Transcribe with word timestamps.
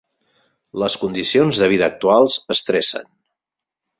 Les 0.83 0.95
condicions 1.01 1.59
de 1.63 1.69
vida 1.73 1.91
actuals 1.93 2.39
estressen. 2.57 3.09